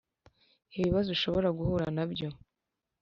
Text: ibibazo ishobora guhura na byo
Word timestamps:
ibibazo 0.77 1.09
ishobora 1.15 1.49
guhura 1.57 1.85
na 1.95 2.03
byo 2.11 2.29